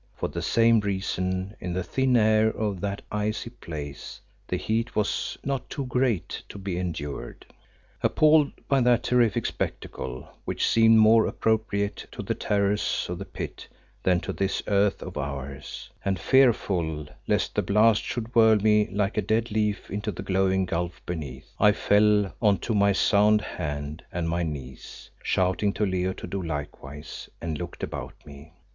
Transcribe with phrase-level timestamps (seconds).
[0.15, 5.37] For the same reason, in the thin air of that icy place the heat was
[5.43, 7.45] not too great to be endured.
[8.01, 13.67] Appalled by that terrific spectacle, which seemed more appropriate to the terrors of the Pit
[14.01, 19.17] than to this earth of ours, and fearful lest the blast should whirl me like
[19.17, 24.03] a dead leaf into the glowing gulf beneath, I fell on to my sound hand
[24.11, 28.53] and my knees, shouting to Leo to do likewise, and looked about me.